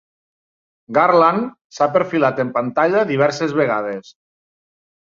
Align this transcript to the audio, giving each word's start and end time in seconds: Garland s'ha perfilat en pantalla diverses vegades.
Garland 0.99 1.45
s'ha 1.77 1.89
perfilat 1.97 2.43
en 2.47 2.57
pantalla 2.59 3.07
diverses 3.15 3.57
vegades. 3.63 4.15